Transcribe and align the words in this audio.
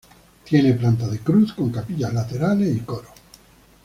Tiene 0.43 0.73
planta 0.73 1.07
de 1.07 1.19
cruz 1.19 1.53
con 1.53 1.69
capillas 1.69 2.11
laterales 2.11 2.75
y 2.75 2.79
coro. 2.79 3.09